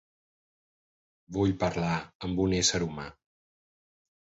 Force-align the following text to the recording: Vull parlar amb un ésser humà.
Vull 1.37 1.53
parlar 1.65 1.93
amb 2.31 2.43
un 2.47 2.59
ésser 2.63 2.83
humà. 2.89 3.09